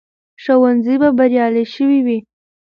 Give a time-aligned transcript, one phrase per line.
[0.43, 2.17] ښوونځي به بریالي شوي وي.